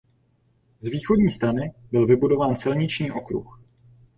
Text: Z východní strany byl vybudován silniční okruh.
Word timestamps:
Z 0.79 0.87
východní 0.87 1.29
strany 1.29 1.73
byl 1.91 2.05
vybudován 2.07 2.55
silniční 2.55 3.11
okruh. 3.11 3.61